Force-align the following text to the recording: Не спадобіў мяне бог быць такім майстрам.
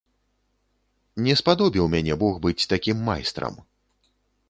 Не 1.27 1.35
спадобіў 1.43 1.85
мяне 1.97 2.19
бог 2.25 2.43
быць 2.49 2.67
такім 2.75 3.09
майстрам. 3.11 3.65